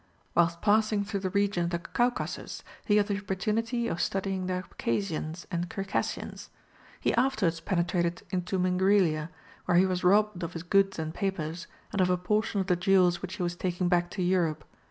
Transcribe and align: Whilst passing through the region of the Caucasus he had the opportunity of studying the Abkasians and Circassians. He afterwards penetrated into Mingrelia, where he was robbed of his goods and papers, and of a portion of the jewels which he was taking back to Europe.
Whilst 0.33 0.59
passing 0.63 1.03
through 1.03 1.19
the 1.19 1.29
region 1.29 1.65
of 1.65 1.69
the 1.69 1.77
Caucasus 1.77 2.63
he 2.85 2.97
had 2.97 3.05
the 3.05 3.19
opportunity 3.19 3.87
of 3.87 4.01
studying 4.01 4.47
the 4.47 4.53
Abkasians 4.63 5.45
and 5.51 5.71
Circassians. 5.71 6.49
He 6.99 7.13
afterwards 7.13 7.59
penetrated 7.59 8.23
into 8.31 8.57
Mingrelia, 8.57 9.29
where 9.65 9.77
he 9.77 9.85
was 9.85 10.03
robbed 10.03 10.41
of 10.41 10.53
his 10.53 10.63
goods 10.63 10.97
and 10.97 11.13
papers, 11.13 11.67
and 11.91 12.01
of 12.01 12.09
a 12.09 12.17
portion 12.17 12.59
of 12.61 12.65
the 12.65 12.75
jewels 12.75 13.21
which 13.21 13.35
he 13.35 13.43
was 13.43 13.55
taking 13.55 13.89
back 13.89 14.09
to 14.09 14.23
Europe. 14.23 14.63